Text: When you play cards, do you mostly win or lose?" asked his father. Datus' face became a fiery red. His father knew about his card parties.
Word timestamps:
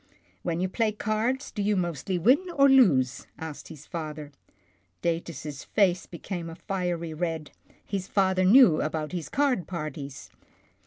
When 0.41 0.59
you 0.59 0.67
play 0.67 0.93
cards, 0.93 1.51
do 1.51 1.61
you 1.61 1.75
mostly 1.75 2.17
win 2.17 2.47
or 2.55 2.67
lose?" 2.67 3.27
asked 3.37 3.67
his 3.67 3.85
father. 3.85 4.31
Datus' 5.03 5.63
face 5.63 6.07
became 6.07 6.49
a 6.49 6.55
fiery 6.55 7.13
red. 7.13 7.51
His 7.85 8.07
father 8.07 8.43
knew 8.43 8.81
about 8.81 9.11
his 9.11 9.29
card 9.29 9.67
parties. 9.67 10.31